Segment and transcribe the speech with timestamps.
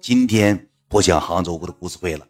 [0.00, 2.26] 今天不讲杭州的故事会了，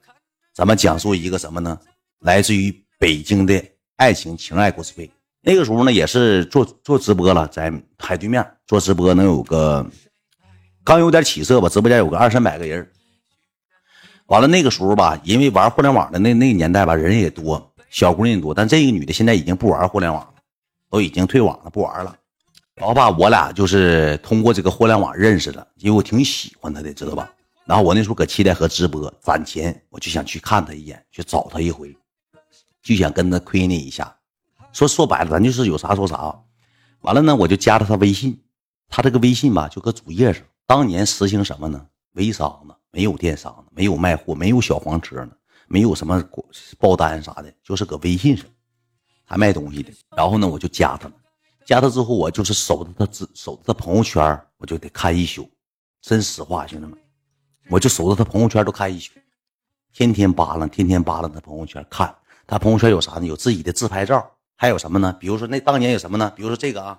[0.53, 1.79] 咱们讲述一个什么呢？
[2.19, 3.63] 来自于北京的
[3.97, 5.09] 爱情情爱故事会。
[5.41, 9.89] 那个时候呢，也是做做直播了，在海对面做直播，能有个
[10.83, 12.91] 刚有点起色吧，直播间有个二三百个人。
[14.27, 18.53] 完了那个时候吧，因为玩互联网的那那个年代吧，人也多，小姑娘也多。
[18.53, 20.35] 但这个女的现在已经不玩互联网了，
[20.91, 22.17] 都已经退网了，不玩了。
[22.75, 27.33] 然后吧，我俩就是通过这个互联网认识的，因为我挺喜欢她的，知道吧？
[27.71, 31.97] 然后我那时候搁七台河直播攒钱，我就想去看他一眼，去找他一回，
[32.83, 34.13] 就想跟他亏那一下。
[34.73, 36.37] 说说白了，咱就是有啥说啥。
[37.03, 38.37] 完了呢，我就加了他微信。
[38.89, 40.43] 他这个微信吧，就搁主页上。
[40.67, 41.87] 当年实行什么呢？
[42.15, 45.31] 微商呢，没有电商，没有卖货，没有小黄车呢，
[45.69, 46.21] 没有什么
[46.77, 48.45] 报单啥的，就是搁微信上，
[49.25, 49.93] 还卖东西的。
[50.17, 51.15] 然后呢，我就加他了。
[51.65, 55.49] 加他之后，我就是守着他只守着他朋友圈，我就得看一宿。
[56.01, 56.99] 真实话，兄弟们。
[57.71, 59.13] 我就守着他朋友圈都看一宿，
[59.93, 62.13] 天天扒拉，天天扒拉他朋友圈看。
[62.45, 63.27] 他朋友圈有啥呢？
[63.27, 65.17] 有自己的自拍照，还有什么呢？
[65.21, 66.33] 比如说那当年有什么呢？
[66.35, 66.99] 比如说这个啊，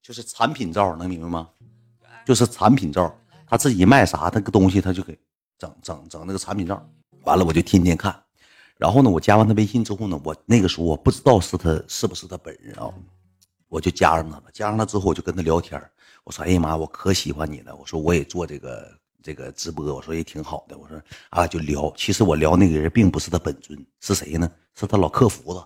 [0.00, 1.48] 就是产品照，能明白吗？
[2.24, 3.12] 就是产品照，
[3.44, 5.18] 他自己卖啥那个东西，他就给
[5.58, 6.80] 整整整那个产品照。
[7.24, 8.14] 完了，我就天天看。
[8.76, 12.88] 然后呢，我加完他微信之后呢，我那个时候我不知道是他是不是他本人啊，
[13.68, 14.44] 我就加上他了。
[14.52, 15.82] 加上他之后，我就跟他聊天。
[16.22, 20.76] 我说：“哎呀妈，我可喜欢你了。”我说：“我也做这个。”这个直播，我说也挺好的。
[20.76, 21.90] 我说啊，就聊。
[21.96, 24.50] 其实我聊那个人并不是他本尊，是谁呢？
[24.74, 25.64] 是他老客服子，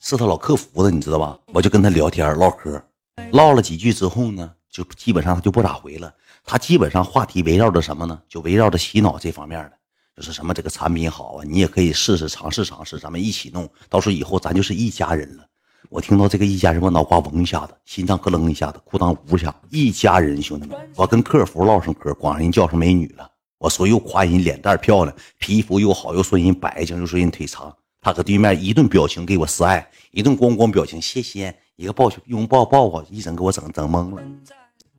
[0.00, 1.38] 是他老客服子，你知道吧？
[1.54, 2.84] 我就跟他聊天唠嗑，
[3.30, 6.12] 唠了几句之后呢，就基本上他就不咋回了。
[6.44, 8.20] 他基本上话题围绕着什么呢？
[8.28, 9.78] 就围绕着洗脑这方面的，
[10.16, 15.46] 就是什么这个产品好啊，你也可以试试尝试尝试，咱们一起弄，到时候以后咱就是一家人了。
[15.92, 19.54] 我听到这个一家人，我脑瓜嗡一下子，心脏咯楞一下子，裤裆呜一下。
[19.68, 23.30] 一家人，兄弟们，我跟客服唠上嗑，管人叫上美女了。
[23.58, 27.70] 我说又夸人脸蛋漂亮，皮肤又好，又说人白净，又说人腿长。
[28.00, 34.22] 他搁对面一顿表情给我示爱，一顿咣咣表情，谢谢一个抱拥抱抱抱，一整给我整整懵了。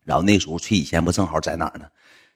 [0.04, 1.86] 然后那时候崔以前不正好在哪儿呢？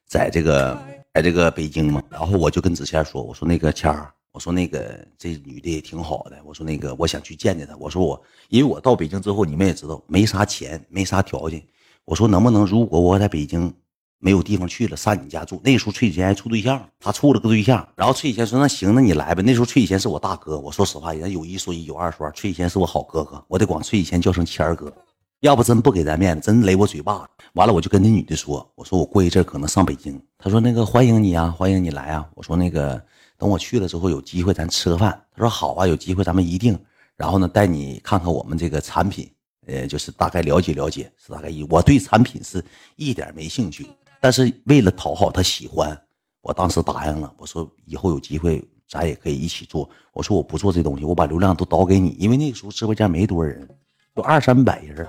[0.08, 0.76] 在这个，
[1.14, 2.02] 在这个北京嘛。
[2.10, 4.12] 然后我就跟子谦说，我说那个谦儿。
[4.38, 7.76] 我说那个这女的也挺好的，我说那个我想去见见她。
[7.78, 11.60] 我说我因为我到北京之后，你们也知道没啥钱，没啥条件。
[12.06, 13.74] 我说能不能如果我在北京
[14.20, 15.60] 没有地方去了，上你家住？
[15.64, 17.90] 那时候崔以前还处对象，他处了个对象。
[17.96, 19.42] 然后崔以前说那行，那你来呗。
[19.42, 24.94] 那时候崔以前是我大哥，我说实话，人家有一说一，有二说二，崔以前是我好哥哥，我得管崔以前叫声谦儿哥。
[25.40, 27.30] 要不真不给咱面子，真勒我嘴巴子。
[27.54, 30.22] 完了我就跟那女的说，我说我过一阵可能上北京。
[30.38, 32.30] 他说那个欢迎你啊，欢迎你来啊。
[32.36, 33.02] 我说那个。
[33.38, 35.24] 等我去了之后，有机会咱吃个饭。
[35.36, 36.78] 他说好啊，有机会咱们一定。
[37.16, 39.28] 然后呢，带你看看我们这个产品，
[39.66, 41.64] 呃，就是大概了解了解，是大概一。
[41.70, 42.64] 我对产品是
[42.96, 43.88] 一点没兴趣，
[44.22, 46.00] 但是为了讨好他喜欢，
[46.42, 47.34] 我当时答应了。
[47.38, 49.90] 我说以后有机会咱也可以一起做。
[50.14, 53.68] 我说我不做这东西，我把流量都倒给你，因为那个时候直播间没多少人，
[54.16, 55.08] 就二三百人。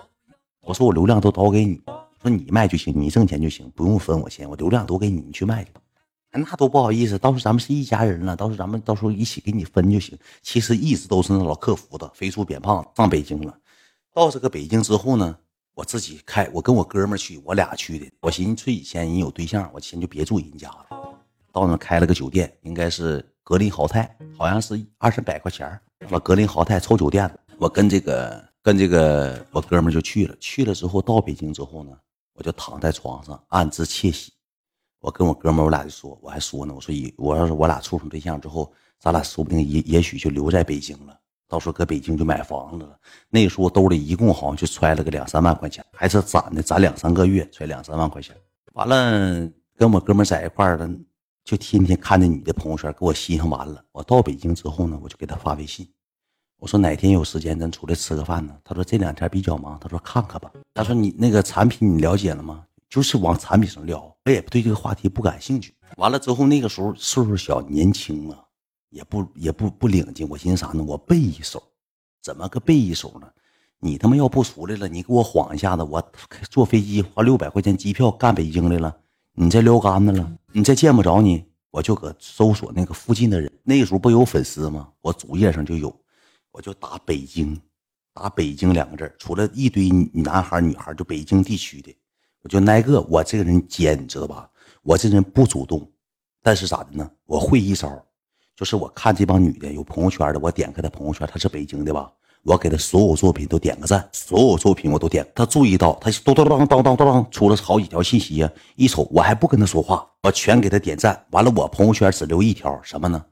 [0.63, 1.81] 我说我流量都倒给你，
[2.23, 5.81] 说你卖就行，你挣钱就行，不用分我钱，我流量都给你，你去卖去吧。
[6.31, 10.17] 那都不好意思，到时候咱们是一家人了，到时候咱们到时候一起给你分就行。
[10.43, 13.59] 其实一直都是那老客服的，飞猪变胖上北京了。
[14.13, 15.37] 到这个北京之后呢，
[15.75, 18.07] 我自己开，我跟我哥们去，我俩去的。
[18.21, 20.87] 我寻思，以前人有对象，我先就别住人家了。
[21.51, 25.81] 到那开了个酒店，应该是格林豪泰，好像是二三百块钱。
[26.11, 27.29] 我格林豪泰抽酒店，
[27.59, 30.37] 我跟这个跟这个我哥们就去了。
[30.39, 31.91] 去了之后到北京之后呢，
[32.35, 34.33] 我就躺在床上暗自窃喜。
[35.01, 41.17] 我跟我哥们儿，我俩就说，我还说呢，我说以我要是我俩处上对象之后，咱俩说不定也也许就留在北京了，
[41.47, 42.99] 到时候搁北京就买房子了。
[43.31, 48.37] 那个时候我兜里一共好像就揣了个两三万块钱，还是攒的，攒两三个月揣两三万块钱。
[48.73, 50.91] 完了，跟我哥们儿在一块儿了，
[51.45, 53.83] 就天天看着你的朋友圈，给我心上完了。
[53.93, 55.89] 我到北京之后呢，我就给他发微信，
[56.59, 58.57] 我说哪天有时间咱出来吃个饭呢？
[58.65, 60.51] 他说这两天比较忙，他说看看吧。
[60.75, 62.65] 他说你那个产品你了解了吗？
[62.89, 65.75] 就是往产品上聊，我也对这个话题不感兴趣。
[65.97, 68.39] 完了之后，那个时候岁数小，年轻嘛，
[68.91, 70.29] 也不也不不领情。
[70.29, 70.83] 我寻思啥呢？
[70.83, 71.63] 我背一手，
[72.23, 73.29] 怎么个背一手呢？
[73.81, 76.13] 你他妈要不出来了，你给我晃一下子，我
[76.51, 78.97] 坐飞机花六百块钱机票干北京来了，
[79.35, 83.51] 你再撩干子了，你再见不着你，我就搁搜索那个附近的人。
[83.63, 84.91] 那个时候不有粉丝吗？
[85.01, 85.95] 我主页上就有，
[86.51, 87.61] 我就打北京，
[88.13, 91.95] 打北京两个字，出来一堆男孩女孩，就北京地区的。
[92.43, 94.49] 我就挨个，我这个人尖，你知道吧？
[94.83, 95.91] 我这人不主动，
[96.43, 97.11] 但是咋的呢？
[97.27, 97.91] 我会一招，
[98.57, 102.11] 就是我看这帮女的有朋友圈的，我点开她朋友圈，她是北京的吧？
[102.45, 105.27] 我给她所有作品都点个赞，所有作品我都点。
[105.35, 108.51] 她注意到，她咚咚咚咚咚咚咚出了好几条信息啊！
[108.77, 111.27] 一瞅，我还不跟她说话，我全给她点赞。
[111.33, 113.23] 完了，我朋友圈只留一条什么呢？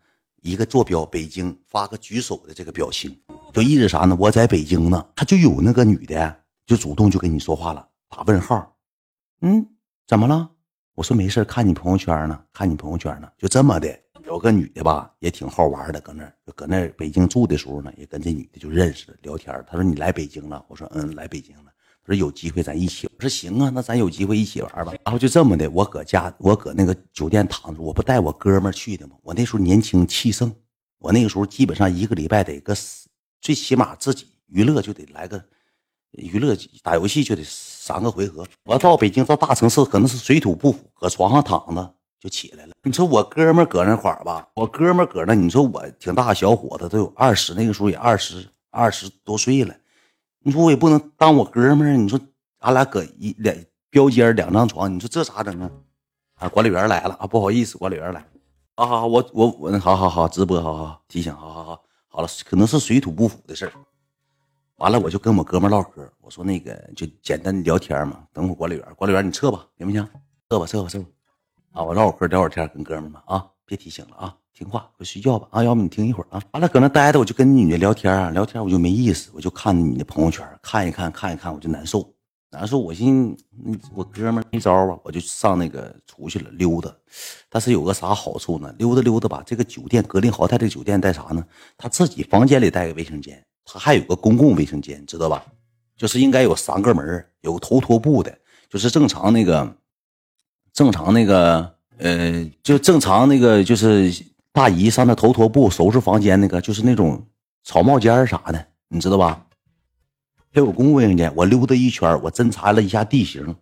[0.42, 3.16] 一个坐标北京，发个举手的这个表情，
[3.52, 4.16] 就意思啥呢？
[4.18, 5.06] 我在北京呢。
[5.14, 6.36] 他就有那个女的，
[6.66, 8.75] 就主动就跟你说话了，打问号。
[9.40, 9.66] 嗯，
[10.06, 10.50] 怎么了？
[10.94, 14.00] 我说没事看你朋友圈呢，看你朋友圈呢，就这么的。
[14.24, 19.54] 有个女的吧，也挺好玩的，搁那就搁那北京住的时候呢，也跟这女的就认识，聊天。
[19.68, 21.70] 她说你来北京了，我说嗯，来北京了。
[22.02, 24.92] 她说有机会咱一起，我说行啊，那咱有机会一起玩吧。
[25.04, 29.14] 然后就这么的，我搁家，我搁那个酒店躺着，我不带我哥们去的吗？
[29.22, 30.52] 我那时候年轻气盛，
[30.98, 32.74] 我那个时候基本上一个礼拜得个，
[33.40, 35.44] 最起码自己娱乐就得来个。
[36.16, 38.46] 娱乐打游戏就得三个回合。
[38.64, 42.72] 我到北京到大城市可能是水土不服，搁床上躺着就起来了。
[42.82, 49.74] 你说我哥们搁那块儿吧，我哥们搁那，你说我挺大小伙子，都有二十，那个时候也二十二十多岁了。
[50.40, 52.18] 你说我也不能当我哥们儿，你说
[52.58, 53.54] 俺俩搁一两
[53.90, 55.70] 标间两张床，你说这咋整啊？
[56.36, 58.20] 啊，管理员来了啊，不好意思，管理员来。
[58.76, 63.72] 啊好好，我我我，好好好，直播，好好，提醒，好好好，好了，可能是水土不服的事儿。
[64.76, 68.24] 完了，我就跟我哥们唠嗑，我说那个就简单聊天嘛。
[68.30, 70.06] 等会管理员，管理员你撤吧，行不行？
[70.50, 71.06] 撤吧，撤吧，撤吧。
[71.72, 76.42] 啊，我唠会嗑，聊会天，跟哥们们啊，别提醒了啊，听话，快睡觉吧啊，要不你听一会儿啊。
[76.52, 82.12] 完了，搁那待着，我就跟女的聊天啊，聊天我就没意思，我就看你的朋友圈，看一看，看一看，我就难受，
[82.50, 82.78] 难受。
[82.78, 83.44] 我寻思，
[83.94, 86.94] 我哥们没招啊，我就上那个出去了溜达。
[87.48, 88.74] 但是有个啥好处呢？
[88.76, 91.42] 溜达溜达吧，这个酒店格林豪泰这个酒店带啥呢？
[91.78, 93.42] 他自己房间里带个卫生间。
[93.66, 95.44] 他还有个公共卫生间，知道吧？
[95.96, 98.38] 就是应该有三个门，有头拖布的，
[98.70, 99.76] 就是正常那个，
[100.72, 104.12] 正常那个，呃，就正常那个，就是
[104.52, 107.26] 大姨上那头拖布收拾房间那个，就是那种
[107.64, 109.46] 草帽间啥的，你知道吧？
[110.52, 111.30] 还有公共卫生间。
[111.34, 113.56] 我溜达一圈，我侦查了一下地形。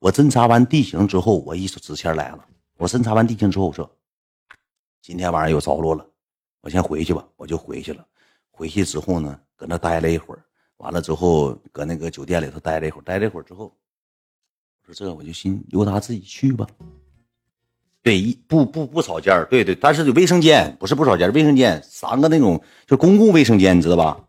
[0.00, 2.44] 我侦查完地形之后，我一说纸钱来了。
[2.76, 3.90] 我侦查完地形之后，我说
[5.00, 6.06] 今天晚上有着落了，
[6.60, 8.04] 我先回去吧，我就回去了。
[8.50, 9.38] 回去之后呢？
[9.56, 10.42] 搁那待了一会儿，
[10.78, 13.72] 完了之后，搁那个酒店里头待了一会儿，待了一会儿之后，
[14.86, 16.66] 我说这我就寻由他自己去吧。
[18.02, 24.20] 对，一不不不吵架对对，但是有卫生间，不是不吵架卫生间三个那种就公共卫生间，你知道吧？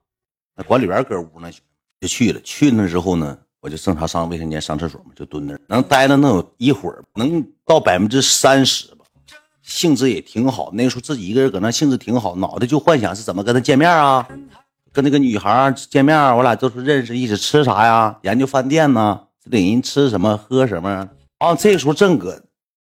[0.56, 1.52] 那管理员搁屋呢，
[2.00, 2.40] 就去了。
[2.40, 9.04] 去那之后呢，我就正常上卫生间上厕所嘛，就蹲那，能待了能有一会儿，能到百分之三十吧，
[9.62, 10.72] 兴致也挺好。
[10.72, 14.26] 那时候自己一个人搁那，兴致挺好，脑袋就幻想是怎么跟他见面啊。
[14.96, 18.18] 跟那个女孩见面，我俩就是认识，一起吃啥呀？
[18.22, 21.10] 研究饭店呢，领人吃什么喝什么
[21.40, 21.54] 啊？
[21.54, 22.42] 这时候正搁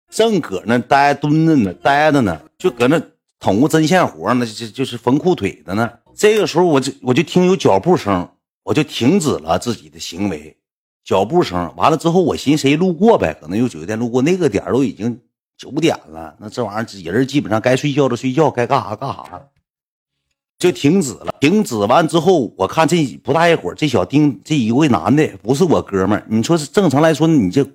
[0.09, 3.01] 正搁那待蹲着呢，待着呢，就搁那
[3.39, 5.89] 捅个针线活呢，就就是缝裤腿的呢。
[6.13, 8.27] 这个时候我就我就听有脚步声，
[8.63, 10.57] 我就停止了自己的行为。
[11.05, 13.33] 脚步声完了之后，我寻谁路过呗？
[13.39, 15.17] 可能有酒店路过，那个点都已经
[15.57, 19.41] 九点了，那这玩意儿人基本上该睡觉的睡觉，该干啥干啥。
[20.61, 26.23] 就停止了，停止完之后，我看这不大一会儿，这小丁这一位男的不是我哥们儿。
[26.29, 27.67] 你说是正常来说，你这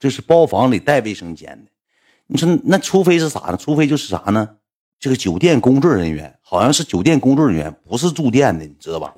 [0.00, 1.70] 这是包房里带卫生间的，
[2.26, 3.56] 你说那除非是啥呢？
[3.56, 4.56] 除非就是啥呢？
[4.98, 9.14] 这个酒店工作人员好像是酒店工作人员，不是住店的，你知道吧？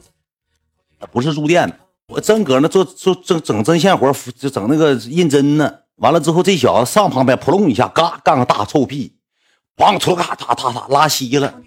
[1.10, 1.76] 不是住店的。
[2.08, 5.72] 我正搁那做做整整针线活，就整那个印针呢。
[5.96, 9.16] 完了之后，这小子上旁边扑隆一下，嘎干个大臭屁，
[9.76, 11.62] 梆出嘎哒哒哒拉稀了。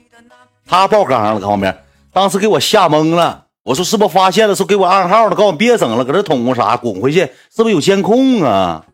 [0.68, 1.78] 他爆缸了，搁旁边，
[2.12, 3.46] 当时给我吓懵了。
[3.64, 4.56] 我说是不发现了？
[4.56, 6.78] 是给我暗号了，告诉我别整了，搁这捅咕啥？
[6.78, 7.22] 滚回去！
[7.56, 8.86] 是不是有监控啊？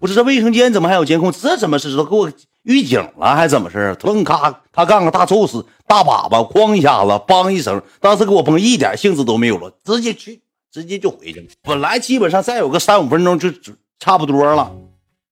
[0.00, 1.30] 我说这卫生间怎么还有监控？
[1.30, 2.30] 这怎么是都给我
[2.64, 10.40] 预警了，还是怎么事突然咔，他干个大臭死，大粑粑，哐一下子，梆一声，当时给我崩，一点兴致都没有了，直接去，
[10.72, 11.46] 直接就回去了。
[11.62, 13.50] 本来基本上再有个三五分钟就
[14.00, 14.72] 差不多了。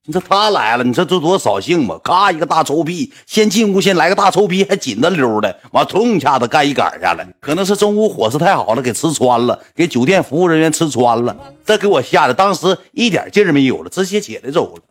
[0.09, 1.99] 你说他来了，你说这多扫兴吧？
[2.05, 14.83] 咔，一个大臭屁，先进屋先来个大臭屁，还紧的溜的，完突一下子干一杆下来，可能是中午伙食太好了，给吃穿了，给酒店服务人员吃穿了，这给我吓得当时一点劲儿没有了，直接起来走了。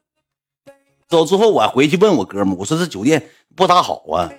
[1.08, 3.24] 走之后我回去问我哥们，我说这酒店
[3.56, 4.30] 不咋好啊。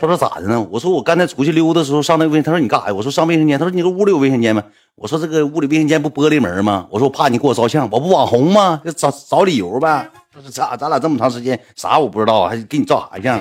[0.00, 0.64] 他说咋的呢？
[0.70, 2.94] 我说我刚才出去溜达的时候上那卫，他说你干啥呀？
[2.94, 3.58] 我说上卫生间。
[3.58, 4.62] 他说你这屋里有卫生间吗？
[5.00, 6.88] 我说这个屋里卫生间不玻璃门吗？
[6.90, 8.82] 我说我怕你给我照相，我不网红吗？
[8.84, 10.10] 就找找理由呗。
[10.32, 13.40] 他说咋咱俩这么长时间啥我不知道，还给你照啥相？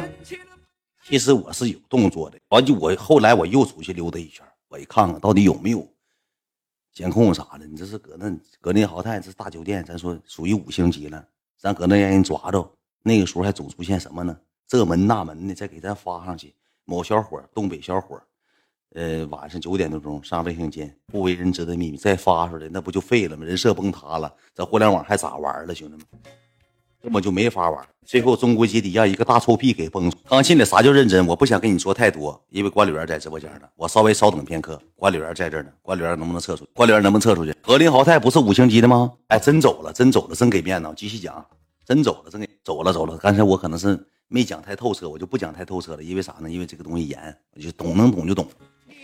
[1.07, 2.37] 其实我是有动作的。
[2.49, 5.87] 完就我后来我又出去溜达一圈，我一看看到底有没有
[6.93, 7.65] 监控啥的。
[7.65, 11.25] 你这是搁那格林豪泰这大酒店，咱说属于五星级了，
[11.59, 12.69] 咱搁那让人抓着，
[13.01, 14.37] 那个时候还总出现什么呢？
[14.67, 16.53] 这门那门的，再给咱发上去。
[16.85, 18.21] 某小伙，东北小伙，
[18.95, 23.45] 呃，晚上九点多钟上卫生间，不为人知的秘密再发出来，那不就废了吗？
[23.45, 26.05] 人设崩塌了，这互联网还咋玩了，兄弟们？
[26.99, 27.87] 根本就没法玩。
[28.05, 30.11] 最后终归结底让一个大臭屁给崩。
[30.27, 31.25] 刚进来啥叫认真？
[31.27, 33.67] 我不想跟你说太多，因为管理员在直播间呢。
[33.75, 35.69] 我稍微稍等片刻，管理员在这呢。
[35.81, 36.65] 管理员能不能撤出？
[36.73, 37.53] 管理员能不能撤出去？
[37.61, 39.13] 格林豪泰不是五星级的吗？
[39.27, 40.91] 哎，真走了，真走了，真给面子。
[40.95, 41.45] 继续讲，
[41.85, 43.17] 真走了，真给走了，走了。
[43.17, 46.49] 刚才我可能是没讲太透彻，我就不讲太透彻了，因为啥呢？
[46.49, 48.47] 因为这个东西严，就懂，能懂就懂。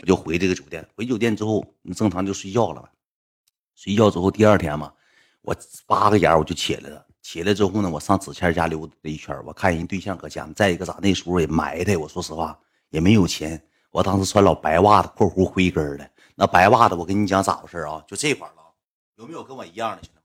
[0.04, 2.84] 我就回这个酒店，回酒店之后，你正常就睡觉了。
[3.74, 4.92] 睡觉之后，第二天嘛，
[5.42, 5.56] 我
[5.88, 7.06] 扒个眼我就起来了。
[7.22, 10.46] 起来之后呢，我上子谦家溜达了一圈，我看人对象搁家。
[10.58, 13.66] 再一个咋，那时候也埋汰，我说实话也没有钱。
[13.92, 18.04] 我当时穿老白袜子（括弧灰跟的），那白袜子我跟你讲咋回事啊？
[18.06, 18.56] 就这块了，
[19.16, 20.24] 有没有跟我一样的兄弟们？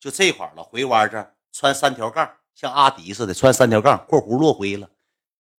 [0.00, 4.88] 就这块了，回弯这穿三条杠，像阿迪似的穿三条杠（括弧落灰了），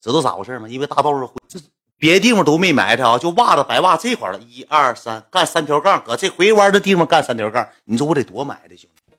[0.01, 0.67] 知道咋回事吗？
[0.67, 1.61] 因为大道上灰，这
[2.03, 9.15] 别地方都没埋汰啊，就袜子白袜这块了，一二三，干三条杠，搁这回弯的地方干三条杠，你说我得多埋汰兄弟？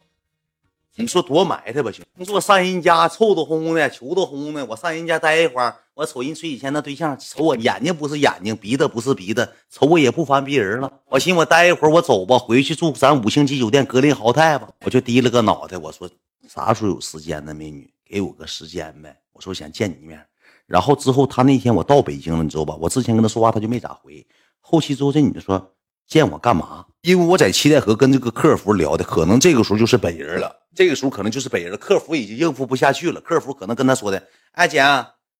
[0.97, 2.09] 你说多埋汰吧，兄弟？
[2.17, 10.91] 你说我上人家臭的哄的，求的哄的，我上人家待一会儿，我瞅人崔以前那对象，瞅我眼睛不是眼睛，鼻子不是鼻子，瞅我也不烦别人了。
[11.07, 14.67] 我寻我待一会儿，我走吧，回去住咱五星级酒店格林豪泰吧。
[14.83, 16.09] 我就低了个脑袋，我说
[16.49, 19.17] 啥时候有时间呢，美女，给我个时间呗。
[19.31, 20.21] 我说想见你一面。
[20.65, 22.75] 然后之后他那天我到北京了，你知道吧？
[22.79, 24.25] 我之前跟他说话，他就没咋回。
[24.61, 25.73] 后期之后这女的说
[26.07, 26.85] 见我干嘛？
[27.01, 30.55] 因为我在七台河跟这个客服聊的，可能这个时候就是本人了。
[30.73, 33.21] 这个时候可能就是本人了，客服已经应付不下去了。
[33.21, 34.23] 客服可能跟他说的
[34.53, 34.81] ：“哎姐，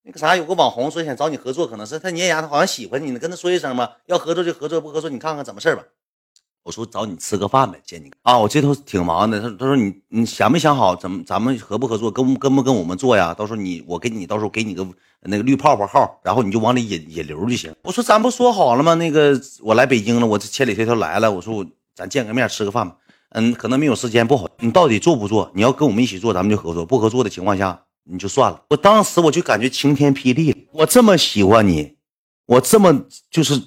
[0.04, 3.98] 那个啥，有个网红说想找你合作，可能是他年牙，他好像喜欢你呢，跟他说一声吧。
[4.06, 5.84] 要合作就合作，不合作你看看怎么事吧。”
[6.64, 9.40] 我说：“找你吃个饭呗，见你啊。”我这头挺忙的。
[9.40, 13.34] 他他说：“你你想没想好怎么咱们合不合作，跟跟不跟我们做呀？
[13.34, 14.88] 到时候你我给你到时候给你个
[15.22, 18.94] 那个绿泡泡号，然后你就往里引引流就行。”我说：“咱不说好了吗？
[18.96, 21.32] 那个我来北京了，我这千里迢迢来了。
[21.32, 22.96] 我说我咱见个面吃个饭吧。”
[23.36, 24.48] 嗯，可能没有时间，不好。
[24.60, 25.50] 你到底做不做？
[25.56, 28.62] 你要跟我们一起做，咱们就合作；不合作的情况下，你就算了。
[28.70, 31.96] 我当时我就感觉晴天霹雳，我这么喜欢你，
[32.46, 33.60] 我这么就是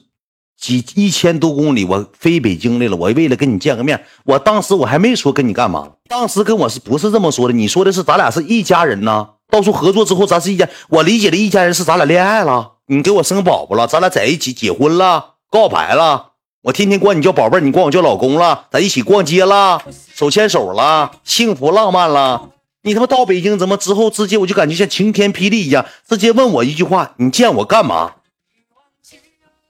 [0.59, 4.05] 几一千多公里，我飞北京来了，我为了跟你见个面。
[4.25, 7.55] 我当时我还没说跟你干嘛，当时跟我是不是这么说的？
[7.55, 9.29] 你说的是咱俩是一家人呢？
[9.49, 10.69] 到时候合作之后，咱是一家。
[10.89, 16.33] 我理解的一家人是咱俩恋爱了，你给我生宝宝了，咱俩在一起结婚了，告白了。
[16.63, 19.81] 我天天管你叫宝贝儿，你管我叫老公了，咱一起逛街了，
[20.15, 22.49] 手牵手了，幸福浪漫了。
[22.83, 28.15] 你他妈到北京怎么之后直接我就感觉像晴天霹雳一样，直接问我一句话：你见我干嘛？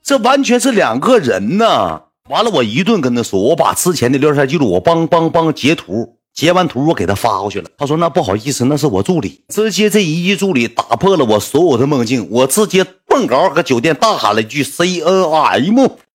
[0.07, 2.03] 这完全是两个人呢。
[2.31, 7.69] 完了，我一顿跟他说，我把之前的聊天记录我帮帮帮截图，截完图我给他发过去了。
[7.77, 9.43] 他说那不好意思，那是我助理。
[9.49, 15.89] 直接这一句助理打破了我所有的梦境，我直接蹦高搁酒店大喊了一句 C N M。